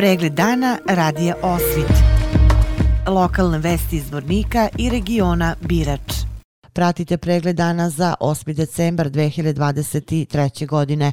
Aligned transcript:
Pregled 0.00 0.32
dana 0.32 0.78
radija 0.86 1.34
Osvit. 1.42 1.92
Lokalne 3.06 3.58
vesti 3.58 3.96
iz 3.96 4.12
Vornika 4.12 4.68
i 4.78 4.90
regiona 4.90 5.54
Birač. 5.60 6.12
Pratite 6.72 7.18
pregled 7.18 7.56
dana 7.56 7.90
za 7.90 8.14
8. 8.20 8.52
decembar 8.54 9.10
2023. 9.10 10.66
godine. 10.66 11.12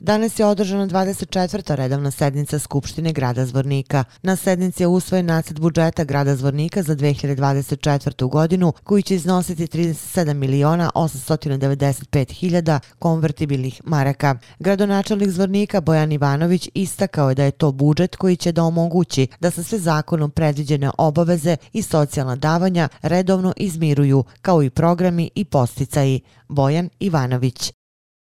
Danas 0.00 0.38
je 0.38 0.46
održana 0.46 0.86
24. 0.86 1.74
redovna 1.74 2.10
sednica 2.10 2.58
Skupštine 2.58 3.12
grada 3.12 3.46
Zvornika. 3.46 4.04
Na 4.22 4.36
sednici 4.36 4.82
je 4.82 4.86
usvojen 4.86 5.26
nacet 5.26 5.60
budžeta 5.60 6.04
grada 6.04 6.36
Zvornika 6.36 6.82
za 6.82 6.96
2024. 6.96 8.28
godinu 8.30 8.72
koji 8.84 9.02
će 9.02 9.14
iznositi 9.14 9.66
37 9.66 10.34
miliona 10.34 10.90
895 10.94 12.32
hiljada 12.32 12.80
konvertibilnih 12.98 13.80
maraka. 13.84 14.34
Gradonačelnik 14.58 15.30
Zvornika 15.30 15.80
Bojan 15.80 16.12
Ivanović 16.12 16.68
istakao 16.74 17.28
je 17.28 17.34
da 17.34 17.44
je 17.44 17.50
to 17.50 17.72
budžet 17.72 18.16
koji 18.16 18.36
će 18.36 18.52
da 18.52 18.62
omogući 18.62 19.26
da 19.40 19.50
se 19.50 19.64
sve 19.64 19.78
zakonom 19.78 20.30
predviđene 20.30 20.90
obaveze 20.98 21.56
i 21.72 21.82
socijalna 21.82 22.36
davanja 22.36 22.88
redovno 23.02 23.52
izmiruju 23.56 24.24
kao 24.42 24.62
i 24.62 24.70
programi 24.70 25.30
i 25.34 25.44
posticaji. 25.44 26.20
Bojan 26.48 26.88
Ivanović. 27.00 27.77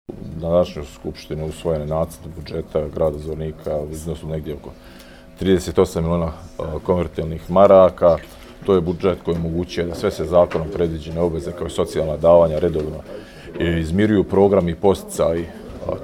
Na 0.08 0.50
današnjoj 0.50 0.86
skupštini 0.86 1.44
usvojene 1.50 1.86
nacrte 1.86 2.30
budžeta 2.36 2.88
grada 2.96 3.18
Zvornika 3.18 3.78
u 3.78 3.92
iznosu 3.92 4.28
negdje 4.28 4.54
oko 4.54 4.70
38 5.42 6.02
miliona 6.02 6.32
konvertilnih 6.84 7.52
maraka. 7.52 8.18
To 8.66 8.76
je 8.76 8.82
budžet 8.82 9.18
koji 9.26 9.38
omogućuje 9.38 9.88
da 9.88 9.96
sve 9.96 10.12
se 10.12 10.26
zakonom 10.26 10.68
predviđene 10.74 11.22
obveze 11.22 11.52
kao 11.52 11.68
i 11.68 11.70
socijalna 11.70 12.18
davanja 12.18 12.60
redovno 12.60 12.98
izmiruju 13.60 14.24
program 14.24 14.70
i 14.70 14.76
posticaj 14.76 15.46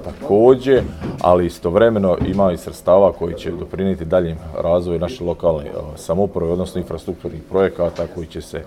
takođe, 0.04 0.82
ali 1.20 1.46
istovremeno 1.46 2.16
ima 2.26 2.52
i 2.52 2.56
sredstava 2.56 3.12
koji 3.12 3.34
će 3.34 3.50
doprinijeti 3.50 4.04
daljem 4.04 4.38
razvoju 4.62 4.98
naše 4.98 5.24
lokalne 5.24 5.70
samoprave, 5.96 6.52
odnosno 6.52 6.80
infrastrukturnih 6.80 7.42
projekata 7.50 8.06
koji 8.14 8.26
će 8.26 8.40
se 8.40 8.62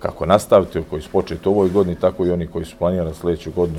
kako 0.00 0.26
nastaviti, 0.26 0.82
koji 0.90 1.02
su 1.02 1.10
početi 1.10 1.48
u 1.48 1.52
ovoj 1.52 1.68
godini, 1.68 2.00
tako 2.00 2.26
i 2.26 2.30
oni 2.30 2.46
koji 2.46 2.64
su 2.64 2.76
planirali 2.78 3.14
sljedeću 3.14 3.50
godinu 3.56 3.78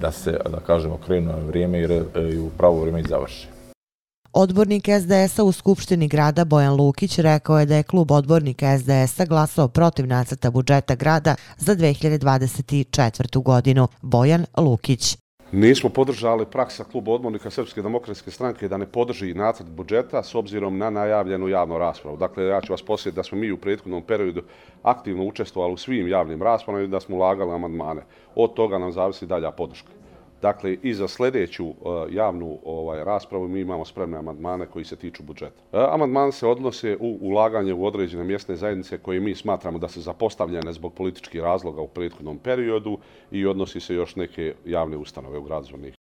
da 0.00 0.12
se, 0.12 0.30
da 0.30 0.60
kažemo, 0.66 0.98
krenu 1.06 1.32
na 1.32 1.38
vrijeme 1.38 1.80
i 1.80 1.84
e, 1.84 2.38
u 2.40 2.50
pravo 2.58 2.80
vrijeme 2.80 3.00
i 3.00 3.08
završi. 3.08 3.48
Odbornik 4.32 4.84
SDS-a 4.84 5.44
u 5.44 5.52
Skupštini 5.52 6.08
grada 6.08 6.44
Bojan 6.44 6.74
Lukić 6.74 7.18
rekao 7.18 7.60
je 7.60 7.66
da 7.66 7.76
je 7.76 7.82
klub 7.82 8.10
odbornika 8.10 8.78
SDS-a 8.78 9.24
glasao 9.24 9.68
protiv 9.68 10.06
nacrta 10.06 10.50
budžeta 10.50 10.94
grada 10.94 11.34
za 11.58 11.76
2024. 11.76 13.42
godinu. 13.42 13.88
Bojan 14.02 14.46
Lukić. 14.56 15.16
Nismo 15.52 15.90
podržali 15.90 16.46
praksa 16.46 16.84
kluba 16.84 17.12
odbornika 17.12 17.50
Srpske 17.50 17.82
demokratske 17.82 18.30
stranke 18.30 18.68
da 18.68 18.76
ne 18.76 18.86
podrži 18.86 19.34
nacrt 19.34 19.68
budžeta 19.68 20.22
s 20.22 20.34
obzirom 20.34 20.78
na 20.78 20.90
najavljenu 20.90 21.48
javnu 21.48 21.78
raspravu. 21.78 22.16
Dakle, 22.16 22.44
ja 22.44 22.60
ću 22.60 22.72
vas 22.72 22.82
posjetiti 22.82 23.16
da 23.16 23.22
smo 23.22 23.38
mi 23.38 23.52
u 23.52 23.56
prethodnom 23.56 24.02
periodu 24.02 24.42
aktivno 24.82 25.24
učestvovali 25.24 25.74
u 25.74 25.76
svim 25.76 26.08
javnim 26.08 26.42
raspravama 26.42 26.84
i 26.84 26.88
da 26.88 27.00
smo 27.00 27.16
ulagali 27.16 27.52
amandmane. 27.52 28.02
Od 28.34 28.54
toga 28.54 28.78
nam 28.78 28.92
zavisi 28.92 29.26
dalja 29.26 29.50
podrška. 29.50 29.95
Dakle, 30.42 30.76
i 30.82 30.94
za 30.94 31.08
sljedeću 31.08 31.66
e, 31.66 31.72
javnu 32.10 32.58
ovaj, 32.64 33.04
raspravu 33.04 33.48
mi 33.48 33.60
imamo 33.60 33.84
spremne 33.84 34.18
amandmane 34.18 34.66
koji 34.66 34.84
se 34.84 34.96
tiču 34.96 35.22
budžeta. 35.22 35.62
E, 35.72 35.86
Amandman 35.90 36.32
se 36.32 36.46
odnose 36.46 36.96
u 37.00 37.18
ulaganje 37.20 37.74
u 37.74 37.86
određene 37.86 38.24
mjesne 38.24 38.56
zajednice 38.56 38.98
koje 38.98 39.20
mi 39.20 39.34
smatramo 39.34 39.78
da 39.78 39.88
se 39.88 40.00
zapostavljene 40.00 40.72
zbog 40.72 40.94
političkih 40.94 41.40
razloga 41.40 41.80
u 41.80 41.88
prethodnom 41.88 42.38
periodu 42.38 42.98
i 43.30 43.46
odnosi 43.46 43.80
se 43.80 43.94
još 43.94 44.16
neke 44.16 44.54
javne 44.64 44.96
ustanove 44.96 45.38
u 45.38 45.42
gradu 45.42 45.66
Zvornik. 45.66 45.95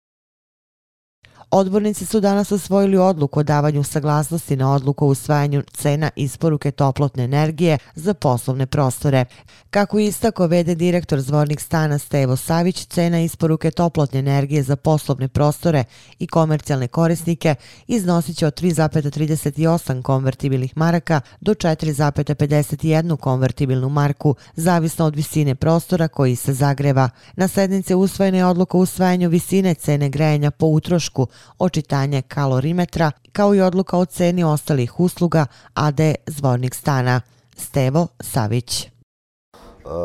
Odbornici 1.55 2.05
su 2.05 2.19
danas 2.19 2.51
osvojili 2.51 2.97
odluku 2.97 3.39
o 3.39 3.43
davanju 3.43 3.83
saglasnosti 3.83 4.55
na 4.55 4.73
odluku 4.73 5.05
o 5.05 5.09
usvajanju 5.09 5.63
cena 5.73 6.09
isporuke 6.15 6.71
toplotne 6.71 7.23
energije 7.23 7.77
za 7.95 8.13
poslovne 8.13 8.65
prostore. 8.65 9.25
Kako 9.69 9.99
istako 9.99 10.47
vede 10.47 10.75
direktor 10.75 11.19
zvornik 11.21 11.59
stana 11.59 11.97
Stevo 11.97 12.35
Savić, 12.35 12.85
cena 12.85 13.21
isporuke 13.21 13.71
toplotne 13.71 14.19
energije 14.19 14.63
za 14.63 14.75
poslovne 14.75 15.27
prostore 15.27 15.83
i 16.19 16.27
komercijalne 16.27 16.87
korisnike 16.87 17.55
iznosit 17.87 18.37
će 18.37 18.47
od 18.47 18.61
3,38 18.61 20.01
konvertibilnih 20.01 20.77
maraka 20.77 21.21
do 21.41 21.53
4,51 21.53 23.17
konvertibilnu 23.17 23.89
marku, 23.89 24.35
zavisno 24.55 25.05
od 25.05 25.15
visine 25.15 25.55
prostora 25.55 26.07
koji 26.07 26.35
se 26.35 26.53
zagreva. 26.53 27.09
Na 27.35 27.47
sednici 27.47 27.95
usvojena 27.95 28.37
je 28.37 28.45
odluka 28.45 28.77
o 28.77 28.81
usvajanju 28.81 29.29
visine 29.29 29.73
cene 29.73 30.09
grejanja 30.09 30.51
po 30.51 30.65
utrošku 30.65 31.27
očitanje 31.59 32.21
kalorimetra, 32.21 33.11
kao 33.31 33.55
i 33.55 33.61
odluka 33.61 33.97
o 33.97 34.05
ceni 34.05 34.43
ostalih 34.43 34.99
usluga 34.99 35.45
AD 35.73 35.99
Zvornik 36.27 36.75
stana. 36.75 37.21
Stevo 37.57 38.07
Savić. 38.19 38.83
E, 38.83 38.89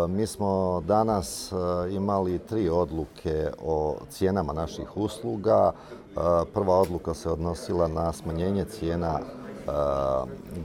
mi 0.09 0.27
smo 0.27 0.83
danas 0.87 1.53
e, 1.53 1.57
imali 1.95 2.39
tri 2.39 2.69
odluke 2.69 3.51
o 3.63 3.97
cijenama 4.11 4.53
naših 4.53 4.97
usluga. 4.97 5.73
E, 5.73 6.15
prva 6.55 6.79
odluka 6.79 7.15
se 7.15 7.31
odnosila 7.31 7.89
na 7.89 8.13
smanjenje 8.13 8.65
cijena 8.65 9.21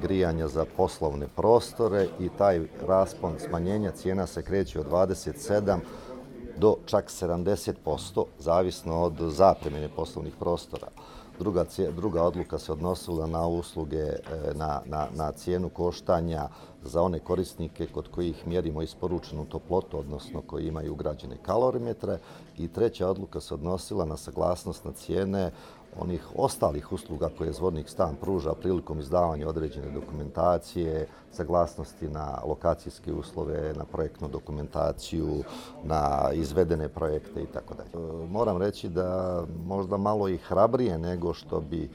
grijanja 0.01 0.47
za 0.47 0.65
poslovne 0.77 1.27
prostore 1.35 2.07
i 2.19 2.29
taj 2.37 2.61
raspon 2.87 3.33
smanjenja 3.39 3.91
cijena 3.91 4.27
se 4.27 4.41
kreće 4.41 4.79
od 4.79 4.85
27 4.89 5.77
do 6.57 6.75
čak 6.85 7.09
70%, 7.09 8.25
zavisno 8.39 9.01
od 9.01 9.13
zapremene 9.19 9.89
poslovnih 9.95 10.33
prostora. 10.39 10.87
Druga, 11.39 11.65
druga 11.95 12.23
odluka 12.23 12.59
se 12.59 12.71
odnosila 12.71 13.27
na 13.27 13.47
usluge, 13.47 13.97
e, 13.97 14.19
na, 14.53 14.81
na, 14.85 15.07
na 15.15 15.31
cijenu 15.31 15.69
koštanja 15.69 16.47
za 16.83 17.01
one 17.01 17.19
korisnike 17.19 17.87
kod 17.87 18.07
kojih 18.07 18.47
mjerimo 18.47 18.81
isporučenu 18.81 19.45
toplotu, 19.45 19.99
odnosno 19.99 20.41
koji 20.41 20.67
imaju 20.67 20.93
ugrađene 20.93 21.37
kalorimetre. 21.41 22.19
I 22.57 22.67
treća 22.67 23.09
odluka 23.09 23.41
se 23.41 23.53
odnosila 23.53 24.05
na 24.05 24.17
saglasnost 24.17 24.85
na 24.85 24.91
cijene 24.91 25.51
onih 25.99 26.27
ostalih 26.35 26.91
usluga 26.91 27.29
koje 27.37 27.53
zvornik 27.53 27.89
stan 27.89 28.15
pruža 28.21 28.53
prilikom 28.53 28.99
izdavanja 28.99 29.47
određene 29.47 29.91
dokumentacije, 29.91 31.07
saglasnosti 31.31 32.07
na 32.07 32.39
lokacijske 32.45 33.13
uslove, 33.13 33.73
na 33.77 33.85
projektnu 33.85 34.27
dokumentaciju, 34.27 35.43
na 35.83 36.29
izvedene 36.33 36.89
projekte 36.89 37.41
i 37.41 37.45
tako 37.45 37.73
dalje. 37.73 37.89
E, 38.05 38.27
moram 38.27 38.57
reći 38.57 38.89
da 38.89 39.41
možda 39.65 39.97
malo 39.97 40.29
i 40.29 40.37
hrabrije 40.37 40.97
nego 40.97 41.33
što 41.33 41.59
bi 41.59 41.89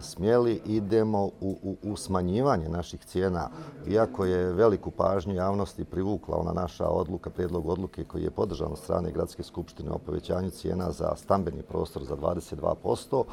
smjeli, 0.00 0.60
idemo 0.64 1.24
u, 1.24 1.30
u, 1.40 1.76
u 1.82 1.96
smanjivanje 1.96 2.68
naših 2.68 3.04
cijena. 3.04 3.48
Iako 3.88 4.24
je 4.24 4.52
veliku 4.52 4.90
pažnju 4.90 5.34
javnosti 5.34 5.84
privukla 5.84 6.36
ona 6.36 6.52
naša 6.52 6.88
odluka, 6.88 7.30
prijedlog 7.30 7.68
odluke 7.68 8.04
koji 8.04 8.22
je 8.22 8.30
podržan 8.30 8.72
od 8.72 8.78
strane 8.78 9.12
Gradske 9.12 9.42
skupštine 9.42 9.90
o 9.90 9.98
povećanju 9.98 10.50
cijena 10.50 10.90
za 10.90 11.12
stambeni 11.16 11.62
prostor 11.62 12.04
za 12.04 12.16
22%. 12.16 13.24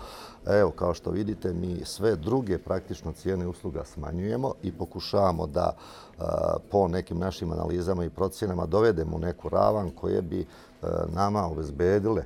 Evo, 0.45 0.71
kao 0.71 0.93
što 0.93 1.11
vidite, 1.11 1.53
mi 1.53 1.85
sve 1.85 2.15
druge 2.15 2.57
praktično 2.57 3.11
cijene 3.11 3.47
usluga 3.47 3.83
smanjujemo 3.85 4.53
i 4.63 4.71
pokušavamo 4.71 5.47
da 5.47 5.71
e, 5.71 6.23
po 6.71 6.87
nekim 6.87 7.19
našim 7.19 7.51
analizama 7.51 8.05
i 8.05 8.09
procjenama 8.09 8.65
dovedemo 8.65 9.17
neku 9.17 9.49
ravan 9.49 9.89
koje 9.89 10.21
bi 10.21 10.41
e, 10.41 10.45
nama 11.13 11.47
obezbedile 11.47 12.23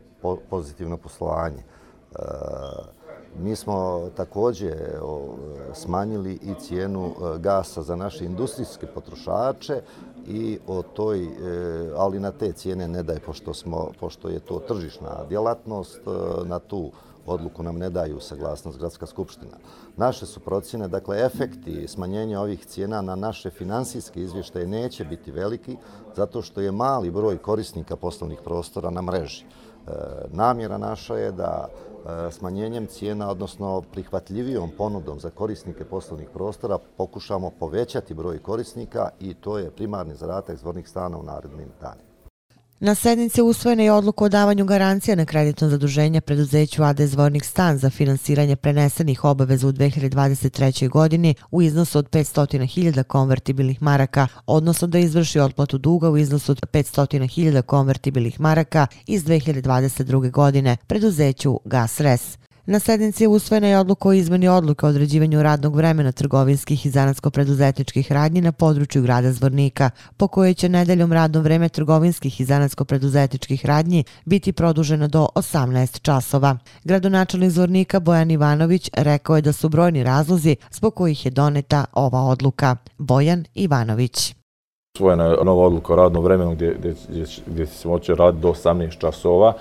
pozitivno 0.50 0.98
poslovanje. 0.98 1.64
E, 2.12 3.05
Mi 3.44 3.56
smo 3.56 4.10
također 4.16 5.00
smanjili 5.74 6.34
i 6.34 6.54
cijenu 6.60 7.06
e, 7.06 7.40
gasa 7.40 7.82
za 7.82 7.96
naše 7.96 8.26
industrijske 8.26 8.88
potrošače 8.88 9.82
i 10.28 10.60
o 10.68 10.82
toj, 10.82 11.24
e, 11.24 11.30
ali 11.98 12.20
na 12.20 12.32
te 12.32 12.52
cijene 12.52 12.88
ne 12.88 13.04
daj, 13.04 13.20
pošto, 13.20 13.54
smo, 13.54 13.92
pošto 14.00 14.30
je 14.30 14.40
to 14.40 14.60
tržišna 14.60 15.26
djelatnost, 15.30 15.98
e, 15.98 16.10
na 16.46 16.60
tu 16.60 16.92
odluku 17.26 17.64
nam 17.64 17.78
ne 17.78 17.90
daju 17.90 18.20
saglasnost 18.20 18.80
Gradska 18.80 19.06
skupština. 19.06 19.58
Naše 19.98 20.26
su 20.26 20.40
procjene, 20.40 20.88
dakle, 20.88 21.26
efekti 21.26 21.88
smanjenja 21.88 22.42
ovih 22.42 22.66
cijena 22.66 23.02
na 23.02 23.16
naše 23.16 23.50
finansijske 23.50 24.22
izvještaje 24.22 24.68
neće 24.68 25.06
biti 25.06 25.32
veliki, 25.32 25.78
zato 26.16 26.42
što 26.42 26.62
je 26.62 26.72
mali 26.72 27.12
broj 27.12 27.38
korisnika 27.38 27.96
poslovnih 27.96 28.40
prostora 28.44 28.90
na 28.90 29.02
mreži. 29.02 29.44
E, 29.44 29.92
namjera 30.32 30.78
naša 30.78 31.16
je 31.16 31.32
da 31.32 31.68
E, 32.06 32.32
smanjenjem 32.32 32.88
cijena, 32.88 33.30
odnosno 33.30 33.82
prihvatljivijom 33.92 34.72
ponudom 34.78 35.20
za 35.20 35.30
korisnike 35.30 35.86
poslovnih 35.86 36.30
prostora, 36.34 36.78
pokušamo 36.98 37.52
povećati 37.60 38.14
broj 38.14 38.40
korisnika 38.40 39.10
i 39.20 39.34
to 39.34 39.58
je 39.58 39.72
primarni 39.72 40.16
zadatak 40.16 40.58
zvornih 40.58 40.90
stana 40.90 41.18
u 41.18 41.24
narednim 41.24 41.70
danima. 41.82 42.05
Na 42.86 42.96
sednici 42.96 43.42
usvojena 43.42 43.84
je 43.84 43.92
odluka 43.92 44.26
o 44.26 44.30
davanju 44.30 44.66
garancija 44.66 45.16
na 45.16 45.26
kreditno 45.26 45.70
zaduženje 45.70 46.22
preduzeću 46.22 46.84
AD 46.84 47.02
Zvornik 47.02 47.46
stan 47.46 47.78
za 47.78 47.90
finansiranje 47.90 48.56
prenesenih 48.56 49.24
obaveza 49.24 49.68
u 49.68 49.72
2023. 49.72 50.90
godini 50.90 51.36
u 51.52 51.62
iznosu 51.62 52.00
od 52.00 52.10
500.000 52.10 53.04
konvertibilnih 53.04 53.82
maraka, 53.82 54.28
odnosno 54.48 54.88
da 54.88 55.00
izvrši 55.00 55.40
otplatu 55.40 55.78
duga 55.78 56.10
u 56.10 56.18
iznosu 56.18 56.52
od 56.52 56.62
500.000 56.72 57.62
konvertibilnih 57.62 58.40
maraka 58.40 58.88
iz 59.08 59.26
2022. 59.26 60.32
godine 60.32 60.78
preduzeću 60.88 61.60
GasRes. 61.66 62.38
Na 62.68 62.80
sednici 62.80 63.24
je 63.24 63.28
usvojena 63.28 63.70
i 63.70 63.76
odluka 63.76 64.10
o 64.10 64.14
izmeni 64.14 64.48
odluka 64.48 64.88
o 64.88 64.90
određivanju 64.90 65.44
radnog 65.44 65.76
vremena 65.76 66.12
trgovinskih 66.12 66.86
i 66.86 66.90
zanatsko-preduzetničkih 66.90 68.12
radnji 68.12 68.42
na 68.42 68.52
području 68.52 69.02
grada 69.02 69.32
Zvornika, 69.32 69.90
po 70.18 70.28
kojoj 70.28 70.54
će 70.54 70.70
nedeljom 70.70 71.14
radno 71.14 71.42
vreme 71.42 71.70
trgovinskih 71.70 72.42
i 72.42 72.46
zanatsko-preduzetničkih 72.46 73.66
radnji 73.66 74.04
biti 74.26 74.54
produženo 74.54 75.08
do 75.08 75.28
18 75.36 76.02
časova. 76.02 76.58
Gradonačelnik 76.84 77.50
Zvornika 77.50 78.00
Bojan 78.00 78.32
Ivanović 78.32 78.90
rekao 78.94 79.36
je 79.36 79.42
da 79.42 79.54
su 79.54 79.70
brojni 79.70 80.04
razlozi 80.04 80.56
zbog 80.72 80.96
kojih 80.96 81.26
je 81.26 81.32
doneta 81.32 81.86
ova 81.94 82.22
odluka. 82.22 82.76
Bojan 82.98 83.46
Ivanović. 83.54 84.36
Svojena 84.98 85.24
je 85.24 85.38
nova 85.44 85.66
odluka 85.66 85.94
o 85.94 85.96
radnom 85.96 86.24
vremenu 86.24 86.56
gdje, 86.56 86.76
gdje, 86.80 86.96
gdje, 87.10 87.26
gdje 87.48 87.68
se 87.68 87.88
moće 87.88 88.16
raditi 88.16 88.42
do 88.42 88.50
18 88.50 88.98
časova 88.98 89.54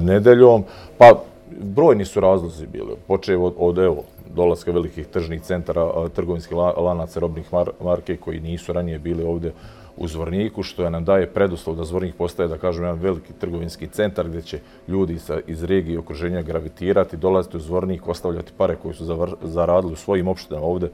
nedeljom. 0.00 0.64
Pa 0.98 1.24
brojni 1.60 2.04
su 2.04 2.20
razlozi 2.20 2.66
bili. 2.66 2.96
Počeo 3.06 3.42
od, 3.42 3.54
od 3.58 3.78
evo, 3.78 4.04
dolaska 4.34 4.72
velikih 4.72 5.06
tržnih 5.06 5.42
centara, 5.42 6.08
trgovinskih 6.08 6.56
lanaca 6.56 7.20
robnih 7.20 7.52
mar, 7.52 7.70
marke 7.80 8.16
koji 8.16 8.40
nisu 8.40 8.72
ranije 8.72 8.98
bili 8.98 9.24
ovdje 9.24 9.52
u 9.96 10.08
Zvorniku, 10.08 10.62
što 10.62 10.84
je 10.84 10.90
nam 10.90 11.04
daje 11.04 11.26
preduslov 11.26 11.76
da 11.76 11.84
Zvornik 11.84 12.14
postaje, 12.14 12.48
da 12.48 12.58
kažem, 12.58 12.84
jedan 12.84 12.98
veliki 12.98 13.32
trgovinski 13.32 13.86
centar 13.86 14.28
gdje 14.28 14.42
će 14.42 14.58
ljudi 14.88 15.18
sa, 15.18 15.40
iz 15.46 15.64
regije 15.64 15.94
i 15.94 15.98
okruženja 15.98 16.42
gravitirati, 16.42 17.16
dolaziti 17.16 17.56
u 17.56 17.60
Zvornik, 17.60 18.08
ostavljati 18.08 18.52
pare 18.56 18.76
koje 18.76 18.94
su 18.94 19.04
zavr, 19.04 19.34
zaradili 19.42 19.92
u 19.92 19.96
svojim 19.96 20.28
opštinama 20.28 20.66
ovdje 20.66 20.90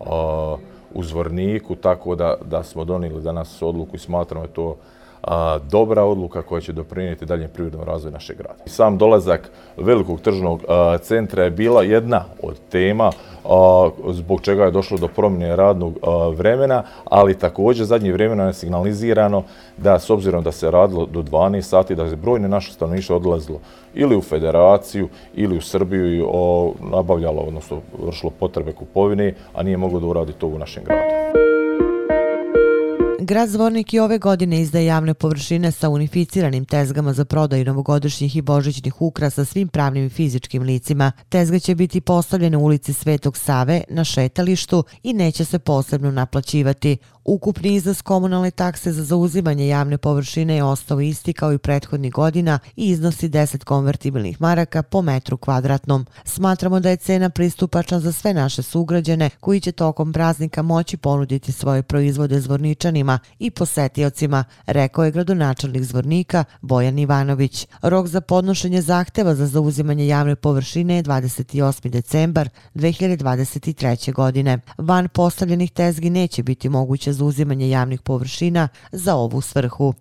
a, 0.00 0.56
u 0.94 1.02
Zvorniku, 1.02 1.74
tako 1.74 2.14
da, 2.14 2.34
da 2.44 2.62
smo 2.62 2.84
donijeli 2.84 3.22
danas 3.22 3.62
odluku 3.62 3.96
i 3.96 3.98
smatramo 3.98 4.44
je 4.44 4.52
to 4.52 4.76
a, 5.22 5.58
dobra 5.70 6.04
odluka 6.04 6.42
koja 6.42 6.60
će 6.60 6.72
doprinijeti 6.72 7.26
daljem 7.26 7.50
privrednom 7.54 7.84
razvoju 7.84 8.12
našeg 8.12 8.36
grada. 8.36 8.62
Sam 8.66 8.98
dolazak 8.98 9.50
velikog 9.76 10.20
tržnog 10.20 10.64
a, 10.68 10.98
centra 10.98 11.44
je 11.44 11.50
bila 11.50 11.82
jedna 11.82 12.24
od 12.42 12.58
tema 12.70 13.10
a, 13.44 13.90
zbog 14.10 14.40
čega 14.40 14.64
je 14.64 14.70
došlo 14.70 14.98
do 14.98 15.08
promjene 15.08 15.56
radnog 15.56 15.98
a, 16.02 16.28
vremena, 16.28 16.82
ali 17.04 17.38
također 17.38 17.86
zadnje 17.86 18.12
vremena 18.12 18.46
je 18.46 18.54
signalizirano 18.54 19.42
da 19.76 19.98
s 19.98 20.10
obzirom 20.10 20.44
da 20.44 20.52
se 20.52 20.70
radilo 20.70 21.06
do 21.06 21.22
12 21.22 21.60
sati, 21.60 21.94
da 21.94 22.04
je 22.04 22.16
brojne 22.16 22.48
naše 22.48 22.72
stanovništvo 22.72 23.16
odlazilo 23.16 23.60
ili 23.94 24.16
u 24.16 24.22
federaciju 24.22 25.08
ili 25.34 25.56
u 25.56 25.60
Srbiju 25.60 26.16
i 26.16 26.22
o, 26.26 26.72
nabavljalo, 26.80 27.42
odnosno 27.42 27.80
vršilo 28.06 28.32
potrebe 28.40 28.72
kupovine, 28.72 29.34
a 29.54 29.62
nije 29.62 29.76
moglo 29.76 30.00
da 30.00 30.06
uradi 30.06 30.32
to 30.32 30.46
u 30.46 30.58
našem 30.58 30.84
gradu. 30.84 31.55
Grad 33.28 33.48
Zvornik 33.48 33.94
i 33.94 33.98
ove 33.98 34.18
godine 34.18 34.60
izdaje 34.60 34.86
javne 34.86 35.14
površine 35.14 35.72
sa 35.72 35.88
unificiranim 35.88 36.64
tezgama 36.64 37.12
za 37.12 37.24
prodaju 37.24 37.64
novogodišnjih 37.64 38.36
i 38.36 38.42
božićnih 38.42 39.02
ukrasa 39.02 39.44
svim 39.44 39.68
pravnim 39.68 40.06
i 40.06 40.08
fizičkim 40.08 40.62
licima. 40.62 41.12
Tezga 41.28 41.58
će 41.58 41.74
biti 41.74 42.00
postavljene 42.00 42.56
u 42.56 42.64
ulici 42.64 42.92
Svetog 42.92 43.36
Save 43.36 43.82
na 43.88 44.04
šetalištu 44.04 44.84
i 45.02 45.12
neće 45.12 45.44
se 45.44 45.58
posebno 45.58 46.10
naplaćivati. 46.10 46.96
Ukupni 47.28 47.74
iznos 47.74 48.02
komunalne 48.02 48.50
takse 48.50 48.92
za 48.92 49.04
zauzimanje 49.04 49.68
javne 49.68 49.98
površine 49.98 50.56
je 50.56 50.64
ostao 50.64 51.00
isti 51.00 51.32
kao 51.32 51.52
i 51.52 51.58
prethodnih 51.58 52.12
godina 52.12 52.58
i 52.76 52.90
iznosi 52.90 53.28
10 53.28 53.64
konvertibilnih 53.64 54.40
maraka 54.40 54.82
po 54.82 55.02
metru 55.02 55.36
kvadratnom. 55.36 56.06
Smatramo 56.24 56.80
da 56.80 56.90
je 56.90 56.96
cena 56.96 57.30
pristupačna 57.30 58.00
za 58.00 58.12
sve 58.12 58.34
naše 58.34 58.62
sugrađane 58.62 59.30
koji 59.40 59.60
će 59.60 59.72
tokom 59.72 60.12
praznika 60.12 60.62
moći 60.62 60.96
ponuditi 60.96 61.52
svoje 61.52 61.82
proizvode 61.82 62.40
zvorničanima 62.40 63.15
i 63.38 63.50
posetiocima, 63.50 64.44
rekao 64.66 65.04
je 65.04 65.10
gradonačelnik 65.10 65.82
zvornika 65.82 66.44
Bojan 66.60 66.98
Ivanović. 66.98 67.66
Rok 67.82 68.06
za 68.06 68.20
podnošenje 68.20 68.82
zahteva 68.82 69.34
za 69.34 69.46
zauzimanje 69.46 70.06
javne 70.06 70.36
površine 70.36 70.96
je 70.96 71.02
28. 71.02 71.88
decembar 71.88 72.48
2023. 72.74 74.12
godine. 74.12 74.58
Van 74.78 75.08
postavljenih 75.08 75.72
tezgi 75.72 76.10
neće 76.10 76.42
biti 76.42 76.68
moguće 76.68 77.12
zauzimanje 77.12 77.68
javnih 77.68 78.00
površina 78.00 78.68
za 78.92 79.14
ovu 79.14 79.40
svrhu. 79.40 79.94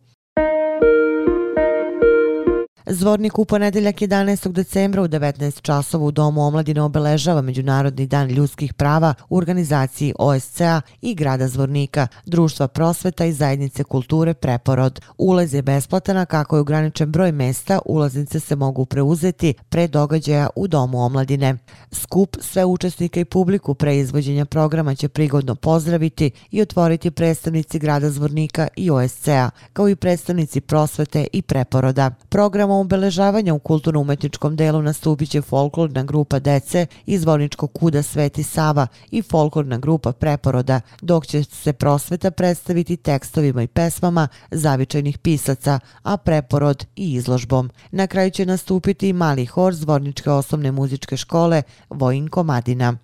Zvornik 2.87 3.39
u 3.39 3.45
ponedeljak 3.45 3.95
11. 3.95 4.51
decembra 4.51 5.01
u 5.01 5.07
19 5.07 5.61
časova 5.61 6.05
u 6.05 6.11
Domu 6.11 6.41
omladine 6.41 6.81
obeležava 6.81 7.41
Međunarodni 7.41 8.07
dan 8.07 8.27
ljudskih 8.27 8.73
prava 8.73 9.13
u 9.29 9.37
organizaciji 9.37 10.13
OSCA 10.19 10.81
i 11.01 11.15
grada 11.15 11.47
Zvornika, 11.47 12.07
Društva 12.25 12.67
prosveta 12.67 13.25
i 13.25 13.33
zajednice 13.33 13.83
kulture 13.83 14.33
Preporod. 14.33 15.01
Ulaz 15.17 15.53
je 15.53 15.61
besplatan, 15.61 16.25
kako 16.25 16.55
je 16.55 16.59
ograničen 16.59 17.11
broj 17.11 17.31
mesta, 17.31 17.79
ulaznice 17.85 18.39
se 18.39 18.55
mogu 18.55 18.85
preuzeti 18.85 19.53
pre 19.69 19.87
događaja 19.87 20.49
u 20.55 20.67
Domu 20.67 21.05
omladine. 21.05 21.57
Skup 21.91 22.37
sve 22.39 22.65
učesnike 22.65 23.21
i 23.21 23.25
publiku 23.25 23.73
pre 23.75 23.97
izvođenja 23.97 24.45
programa 24.45 24.95
će 24.95 25.09
prigodno 25.09 25.55
pozdraviti 25.55 26.31
i 26.51 26.61
otvoriti 26.61 27.11
predstavnici 27.11 27.79
grada 27.79 28.09
Zvornika 28.09 28.67
i 28.75 28.91
OSCA, 28.91 29.49
kao 29.73 29.89
i 29.89 29.95
predstavnici 29.95 30.61
prosvete 30.61 31.27
i 31.33 31.41
Preporoda. 31.41 32.11
Program 32.29 32.74
Programom 32.74 32.74
obeležavanja 32.79 33.53
u 33.53 33.59
kulturno-umetničkom 33.59 34.55
delu 34.55 34.81
nastupit 34.81 35.29
će 35.29 35.41
folklorna 35.41 36.03
grupa 36.03 36.39
dece 36.39 36.85
iz 37.05 37.25
Vorničkog 37.25 37.73
kuda 37.73 38.03
Sveti 38.03 38.43
Sava 38.43 38.87
i 39.11 39.21
folklorna 39.21 39.77
grupa 39.77 40.11
Preporoda, 40.11 40.81
dok 41.01 41.27
će 41.27 41.43
se 41.43 41.73
prosveta 41.73 42.31
predstaviti 42.31 42.97
tekstovima 42.97 43.63
i 43.63 43.67
pesmama 43.67 44.27
zavičajnih 44.51 45.17
pisaca, 45.17 45.79
a 46.03 46.17
Preporod 46.17 46.85
i 46.95 47.13
izložbom. 47.13 47.69
Na 47.91 48.07
kraju 48.07 48.31
će 48.31 48.45
nastupiti 48.45 49.09
i 49.09 49.13
mali 49.13 49.45
hor 49.45 49.73
Zvorničke 49.73 50.31
osnovne 50.31 50.71
muzičke 50.71 51.17
škole 51.17 51.63
Vojinko 51.89 52.43
Madina. 52.43 52.97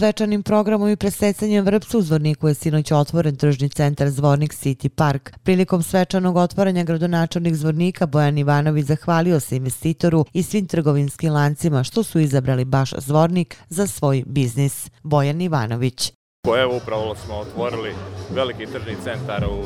Svečanim 0.00 0.42
programom 0.42 0.88
i 0.88 0.96
presecanjem 0.96 1.64
vrpca 1.64 1.98
u 1.98 2.02
Zvorniku 2.02 2.48
je 2.48 2.54
sinoć 2.54 2.92
otvoren 2.92 3.36
tržni 3.36 3.68
centar 3.68 4.08
Zvornik 4.08 4.52
City 4.52 4.88
Park. 4.88 5.30
Prilikom 5.42 5.82
svečanog 5.82 6.36
otvaranja 6.36 6.84
gradonačelnik 6.84 7.54
Zvornika 7.54 8.06
Bojan 8.06 8.38
Ivanović 8.38 8.86
zahvalio 8.86 9.40
se 9.40 9.56
investitoru 9.56 10.24
i 10.32 10.42
svim 10.42 10.66
trgovinskim 10.66 11.32
lancima 11.32 11.84
što 11.84 12.02
su 12.02 12.20
izabrali 12.20 12.64
baš 12.64 12.92
Zvornik 12.98 13.56
za 13.68 13.86
svoj 13.86 14.22
biznis. 14.26 14.90
Bojan 15.02 15.40
Ivanović. 15.40 16.12
Pa 16.42 16.60
evo 16.60 16.76
upravo 16.76 17.14
smo 17.14 17.34
otvorili 17.34 17.94
veliki 18.34 18.66
tržni 18.66 18.96
centar 19.04 19.44
u 19.44 19.64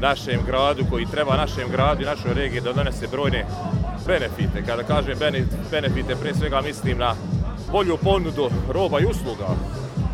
našem 0.00 0.40
gradu 0.46 0.84
koji 0.90 1.06
treba 1.06 1.36
našem 1.36 1.68
gradu 1.70 2.02
i 2.02 2.06
našoj 2.06 2.34
regiji 2.34 2.60
da 2.60 2.72
donese 2.72 3.06
brojne 3.06 3.46
benefite. 4.06 4.62
Kada 4.66 4.82
kažem 4.82 5.18
benefite, 5.70 6.16
pre 6.16 6.34
svega 6.34 6.60
mislim 6.60 6.98
na 6.98 7.14
bolju 7.72 7.96
ponudu 7.96 8.50
roba 8.72 9.00
i 9.00 9.06
usluga, 9.06 9.46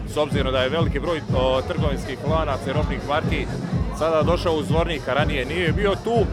s 0.09 0.17
obzirom 0.17 0.53
da 0.53 0.59
je 0.59 0.69
veliki 0.69 1.01
broj 1.01 1.21
o, 1.37 1.63
trgovinskih 1.63 2.19
lanaca 2.31 2.71
i 2.71 2.73
robnih 2.73 2.99
marki 3.09 3.47
sada 3.99 4.23
došao 4.23 4.55
u 4.55 4.63
Zvornika, 4.63 5.15
ranije 5.15 5.45
nije 5.45 5.73
bio 5.73 5.95
tu, 6.05 6.27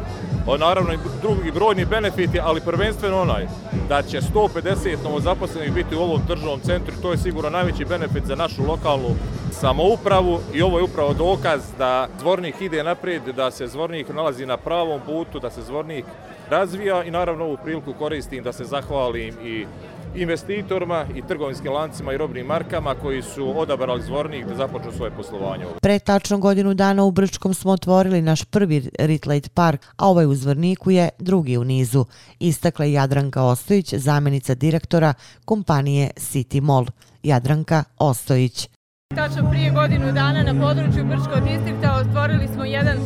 o, 0.47 0.57
naravno 0.57 0.93
i 0.93 0.97
drugi 1.21 1.51
brojni 1.51 1.85
benefiti, 1.85 2.39
ali 2.39 2.61
prvenstveno 2.61 3.21
onaj, 3.21 3.47
da 3.89 4.01
će 4.01 4.21
150 4.21 5.03
novozaposlenih 5.03 5.73
biti 5.73 5.95
u 5.95 5.99
ovom 5.99 6.21
tržnom 6.27 6.59
centru, 6.59 6.93
to 7.01 7.11
je 7.11 7.17
sigurno 7.17 7.49
najveći 7.49 7.85
benefit 7.85 8.25
za 8.25 8.35
našu 8.35 8.63
lokalnu 8.67 9.15
samoupravu. 9.51 10.39
I 10.53 10.61
ovo 10.61 10.77
je 10.77 10.83
upravo 10.83 11.13
dokaz 11.13 11.61
da 11.77 12.07
Zvornik 12.19 12.61
ide 12.61 12.83
naprijed, 12.83 13.21
da 13.35 13.51
se 13.51 13.67
Zvornik 13.67 14.09
nalazi 14.09 14.45
na 14.45 14.57
pravom 14.57 15.01
putu, 15.05 15.39
da 15.39 15.49
se 15.49 15.61
Zvornik 15.61 16.05
razvija 16.49 17.03
i 17.03 17.11
naravno 17.11 17.45
ovu 17.45 17.57
priliku 17.63 17.93
koristim 17.93 18.43
da 18.43 18.53
se 18.53 18.63
zahvalim 18.63 19.35
i 19.43 19.65
investitorima 20.15 21.05
i 21.15 21.21
trgovinskim 21.27 21.73
lancima 21.73 22.13
i 22.13 22.17
robnim 22.17 22.45
markama 22.45 22.95
koji 22.95 23.21
su 23.21 23.59
odabrali 23.59 24.01
zvornik 24.01 24.45
da 24.45 24.55
započnu 24.55 24.91
svoje 24.91 25.11
poslovanje. 25.11 25.65
Pre 25.81 25.99
tačno 25.99 26.37
godinu 26.37 26.73
dana 26.73 27.03
u 27.03 27.11
Brčkom 27.11 27.53
smo 27.53 27.71
otvorili 27.71 28.21
naš 28.21 28.43
prvi 28.43 28.89
Ritlate 28.99 29.49
Park, 29.53 29.85
a 29.97 30.07
ovaj 30.07 30.25
u 30.25 30.35
Zvorniku 30.35 30.91
je 30.91 31.09
drugi 31.19 31.57
u 31.57 31.63
nizu. 31.63 32.05
Istakla 32.39 32.85
je 32.85 32.93
Jadranka 32.93 33.43
Ostojić, 33.43 33.93
zamjenica 33.93 34.55
direktora 34.55 35.13
kompanije 35.45 36.09
City 36.15 36.61
Mall. 36.61 36.85
Jadranka 37.23 37.83
Ostojić. 37.97 38.69
Tačno 39.15 39.49
prije 39.49 39.71
godinu 39.71 40.11
dana 40.11 40.43
na 40.43 40.61
području 40.61 41.05
Brčkog 41.05 41.43
distrikta 41.49 41.95
otvorili 42.01 42.47
smo 42.53 42.65
jedan 42.65 42.97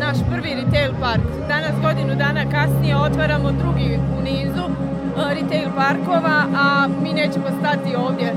naš 0.00 0.16
prvi 0.30 0.54
retail 0.54 0.92
park. 1.00 1.22
Danas 1.48 1.74
godinu 1.82 2.14
dana 2.14 2.50
kasnije 2.50 2.96
otvaramo 2.96 3.52
drugi 3.52 3.98
u 4.18 4.22
nizu 4.22 4.89
Eh, 5.16 5.34
retail 5.34 5.70
parkova, 5.76 6.36
a 6.64 6.88
mi 7.02 7.12
nećemo 7.12 7.48
stati 7.60 7.96
ovdje. 7.96 8.28
Eh, 8.28 8.34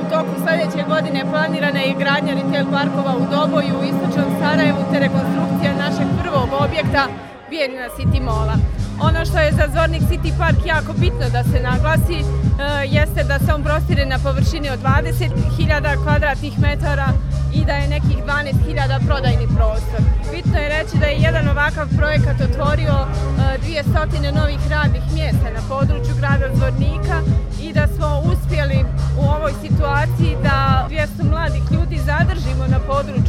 u 0.00 0.10
toku 0.10 0.34
sljedeće 0.44 0.88
godine 0.88 1.24
planirana 1.30 1.80
je 1.80 1.94
gradnja 1.98 2.32
retail 2.34 2.66
parkova 2.70 3.12
u 3.16 3.24
Doboju, 3.34 3.74
u 3.80 3.84
Istočnom 3.84 4.30
Sarajevu, 4.40 4.82
te 4.92 4.98
rekonstrukcija 4.98 5.70
našeg 5.84 6.06
prvog 6.20 6.48
objekta, 6.64 7.02
Bijerina 7.50 7.88
City 7.96 8.20
Mola. 8.22 8.56
Ono 9.00 9.24
što 9.24 9.38
je 9.38 9.52
za 9.52 9.66
Zvornik 9.72 10.02
City 10.02 10.32
Park 10.38 10.66
jako 10.66 10.92
bitno 10.92 11.26
da 11.32 11.44
se 11.44 11.60
naglasi 11.60 12.18
e, 12.20 12.24
jeste 12.86 13.24
da 13.24 13.38
se 13.38 13.54
on 13.54 13.62
prostire 13.62 14.06
na 14.06 14.18
površini 14.18 14.70
od 14.70 14.80
20.000 14.82 16.02
kvadratnih 16.02 16.58
metara 16.58 17.08
i 17.54 17.64
da 17.64 17.72
je 17.72 17.88
nekih 17.88 18.18
12.000 18.26 19.06
prodajni 19.06 19.46
prostor. 19.56 20.00
Bitno 20.32 20.58
je 20.58 20.68
reći 20.68 20.98
da 21.00 21.06
je 21.06 21.22
jedan 21.26 21.48
ovakav 21.48 21.86
projekat 21.98 22.40
otvorio 22.40 22.96
e, 23.02 23.58
200 23.58 24.40
novih 24.40 24.60
radnih 24.70 25.02
mjesta 25.14 25.48
na 25.58 25.62
području 25.68 26.14
grada 26.20 26.46
Zvornika 26.54 27.18
i 27.62 27.72
da 27.72 27.86
smo 27.86 28.08
uspjeli 28.32 28.84
u 29.20 29.22
ovoj 29.36 29.52
situaciji 29.64 30.36
da 30.42 30.86
200 30.90 31.30
mladih 31.30 31.62
ljudi 31.72 31.98
zadržimo 31.98 32.64
na 32.74 32.78
području 32.78 33.23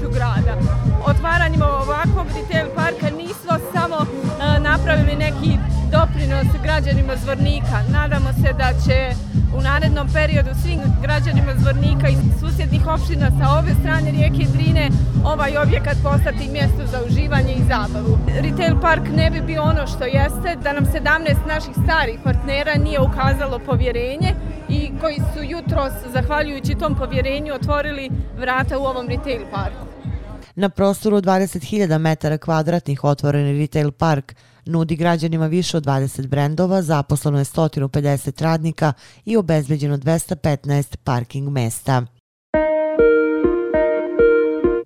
doprinos 6.26 6.62
građanima 6.64 7.16
Zvornika. 7.16 7.78
Nadamo 7.92 8.34
se 8.34 8.54
da 8.54 8.70
će 8.86 9.16
u 9.58 9.62
narednom 9.62 10.08
periodu 10.14 10.50
svim 10.62 10.80
građanima 11.02 11.54
Zvornika 11.58 12.08
i 12.10 12.16
susjednih 12.40 12.88
opština 12.88 13.32
sa 13.40 13.46
ove 13.60 13.72
strane 13.82 14.12
rijeke 14.12 14.46
Drine 14.54 14.90
ovaj 15.26 15.58
objekat 15.58 15.98
postati 16.04 16.50
mjesto 16.52 16.86
za 16.92 17.00
uživanje 17.08 17.54
i 17.54 17.68
zabavu. 17.74 18.18
Retail 18.44 18.82
park 18.82 19.04
ne 19.16 19.30
bi 19.32 19.42
bio 19.42 19.62
ono 19.64 19.88
što 19.88 20.04
jeste 20.04 20.50
da 20.64 20.74
nam 20.74 20.86
17 20.86 21.48
naših 21.48 21.76
starih 21.84 22.20
partnera 22.24 22.74
nije 22.76 23.00
ukazalo 23.02 23.60
povjerenje 23.60 24.36
i 24.70 24.92
koji 25.02 25.16
su 25.34 25.44
jutros, 25.44 25.94
zahvaljujući 26.14 26.76
tom 26.76 26.96
povjerenju, 26.96 27.54
otvorili 27.54 28.12
vrata 28.38 28.80
u 28.80 28.84
ovom 28.84 29.08
retail 29.08 29.42
parku. 29.52 29.85
Na 30.56 30.70
prostoru 30.70 31.18
20.000 31.18 31.98
metara 31.98 32.38
kvadratnih 32.38 33.04
otvoreni 33.04 33.60
retail 33.60 33.92
park 33.92 34.36
nudi 34.66 34.96
građanima 34.96 35.48
više 35.48 35.78
od 35.78 35.86
20 35.86 36.28
brendova, 36.28 36.82
zaposleno 36.82 37.40
je 37.40 37.46
150 37.46 38.42
radnika 38.42 38.94
i 39.26 39.38
obezbeđeno 39.38 39.98
215 39.98 40.96
parking 41.04 41.50
mesta. 41.50 42.06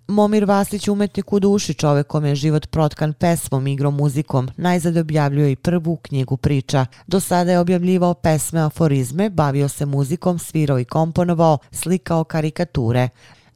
Momir 0.07 0.45
Vasić, 0.45 0.87
umetnik 0.87 1.33
u 1.33 1.39
duši, 1.39 1.73
čovek 1.73 2.07
kome 2.07 2.29
je 2.29 2.35
život 2.35 2.67
protkan 2.69 3.13
pesmom, 3.13 3.67
igrom, 3.67 3.95
muzikom, 3.95 4.49
najzad 4.57 4.97
objavljuje 4.97 5.51
i 5.51 5.55
prvu 5.55 5.95
knjigu 5.95 6.37
priča. 6.37 6.85
Do 7.07 7.19
sada 7.19 7.51
je 7.51 7.59
objavljivao 7.59 8.13
pesme, 8.13 8.59
aforizme, 8.59 9.29
bavio 9.29 9.67
se 9.67 9.85
muzikom, 9.85 10.39
svirao 10.39 10.79
i 10.79 10.85
komponovao, 10.85 11.57
slikao 11.71 12.23
karikature. 12.23 13.09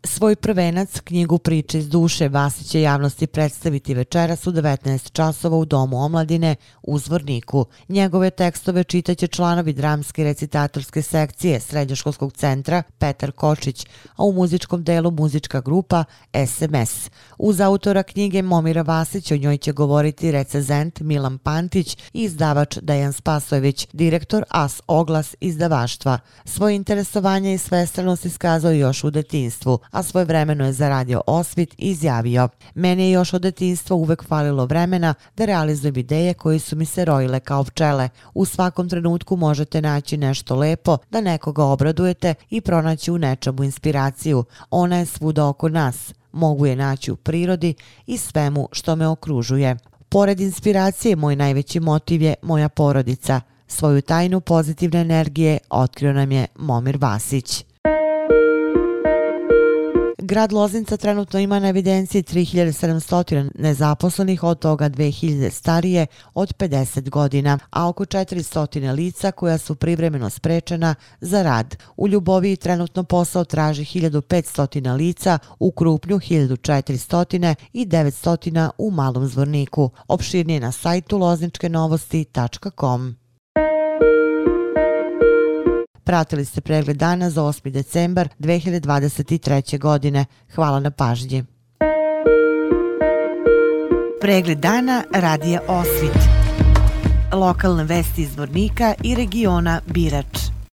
Svoj 0.05 0.35
prvenac, 0.35 0.99
knjigu 0.99 1.37
priče 1.37 1.79
iz 1.79 1.89
duše, 1.89 2.29
Vasić 2.29 2.67
će 2.67 2.81
javnosti 2.81 3.27
predstaviti 3.27 3.93
večeras 3.93 4.47
u 4.47 4.51
19 4.51 5.11
časova 5.11 5.57
u 5.57 5.65
Domu 5.65 6.03
omladine 6.03 6.55
u 6.81 6.99
Zvorniku. 6.99 7.65
Njegove 7.89 8.29
tekstove 8.29 8.83
čitaće 8.83 9.27
članovi 9.27 9.73
dramske 9.73 10.23
recitatorske 10.23 11.01
sekcije 11.01 11.59
Srednjoškolskog 11.59 12.33
centra 12.33 12.83
Petar 12.97 13.31
Kočić, 13.31 13.87
a 14.15 14.23
u 14.23 14.33
muzičkom 14.33 14.83
delu 14.83 15.11
muzička 15.11 15.61
grupa 15.61 16.03
SMS. 16.47 17.09
Uz 17.37 17.61
autora 17.61 18.03
knjige 18.03 18.41
Momira 18.41 18.81
Vasić 18.81 19.31
o 19.31 19.37
njoj 19.37 19.57
će 19.57 19.71
govoriti 19.71 20.31
recezent 20.31 20.99
Milan 20.99 21.37
Pantić 21.37 21.97
i 22.13 22.23
izdavač 22.23 22.77
Dejan 22.81 23.13
Spasojević, 23.13 23.87
direktor 23.93 24.43
AS 24.49 24.81
Oglas 24.87 25.35
izdavaštva. 25.39 26.19
Svoje 26.45 26.75
interesovanje 26.75 27.53
i 27.53 27.57
svestranost 27.57 28.25
iskazao 28.25 28.71
još 28.71 29.03
u 29.03 29.11
detinstvu, 29.11 29.79
a 29.93 30.03
svoje 30.03 30.25
vremeno 30.25 30.65
je 30.65 30.73
zaradio 30.73 31.21
osvit 31.27 31.73
i 31.77 31.89
izjavio 31.89 32.49
Meni 32.75 33.03
je 33.03 33.11
još 33.11 33.33
od 33.33 33.41
detinstva 33.41 33.95
uvek 33.95 34.23
falilo 34.23 34.65
vremena 34.65 35.13
da 35.37 35.45
realizujem 35.45 35.97
ideje 35.97 36.33
koje 36.33 36.59
su 36.59 36.75
mi 36.75 36.85
se 36.85 37.05
rojile 37.05 37.39
kao 37.39 37.63
pčele. 37.63 38.09
U 38.33 38.45
svakom 38.45 38.89
trenutku 38.89 39.35
možete 39.35 39.81
naći 39.81 40.17
nešto 40.17 40.55
lepo, 40.55 40.97
da 41.09 41.21
nekoga 41.21 41.63
obradujete 41.63 42.33
i 42.49 42.61
pronaći 42.61 43.11
u 43.11 43.17
nečemu 43.17 43.63
inspiraciju. 43.63 44.43
Ona 44.69 44.97
je 44.97 45.05
svuda 45.05 45.47
oko 45.47 45.69
nas. 45.69 46.13
Mogu 46.31 46.65
je 46.65 46.75
naći 46.75 47.11
u 47.11 47.15
prirodi 47.15 47.73
i 48.05 48.17
svemu 48.17 48.69
što 48.71 48.95
me 48.95 49.07
okružuje. 49.07 49.77
Pored 50.09 50.39
inspiracije, 50.39 51.15
moj 51.15 51.35
najveći 51.35 51.79
motiv 51.79 52.21
je 52.21 52.35
moja 52.41 52.69
porodica. 52.69 53.41
Svoju 53.67 54.01
tajnu 54.01 54.41
pozitivne 54.41 55.01
energije 55.01 55.57
otkrio 55.69 56.13
nam 56.13 56.31
je 56.31 56.47
Momir 56.55 56.97
Vasić. 57.01 57.72
Grad 60.25 60.51
Loznica 60.51 60.97
trenutno 60.97 61.39
ima 61.39 61.59
na 61.59 61.67
evidenciji 61.67 62.23
3700 62.23 63.49
nezaposlenih, 63.55 64.43
od 64.43 64.59
toga 64.59 64.89
2000 64.89 65.49
starije 65.49 66.07
od 66.33 66.53
50 66.57 67.09
godina, 67.09 67.59
a 67.69 67.89
oko 67.89 68.05
400 68.05 68.95
lica 68.95 69.31
koja 69.31 69.57
su 69.57 69.75
privremeno 69.75 70.29
sprečena 70.29 70.95
za 71.21 71.41
rad. 71.41 71.75
U 71.97 72.07
Ljuboviji 72.07 72.55
trenutno 72.55 73.03
posao 73.03 73.43
traži 73.43 73.83
1500 73.83 74.95
lica, 74.95 75.39
u 75.59 75.71
Krupnju 75.71 76.19
1400 76.19 77.55
i 77.73 77.85
900 77.85 78.69
u 78.77 78.91
Malom 78.91 79.27
Zvorniku. 79.27 79.89
Opširnije 80.07 80.59
na 80.59 80.71
sajtu 80.71 81.17
lozničkenovosti.com. 81.17 83.22
Pratili 86.03 86.45
ste 86.45 86.61
pregled 86.61 86.97
dana 86.97 87.29
za 87.29 87.41
8. 87.41 87.69
decembar 87.69 88.29
2023. 88.39 89.79
godine. 89.79 90.25
Hvala 90.55 90.79
na 90.79 90.91
pažnji. 90.91 91.43
Pregled 94.21 94.57
dana 94.57 95.03
radija 95.13 95.61
Osvit. 95.67 96.17
Lokalne 97.33 97.83
vesti 97.83 98.21
iz 98.21 98.37
Vornika 98.37 98.93
i 99.03 99.15
regiona 99.15 99.81
Birač. 99.87 100.62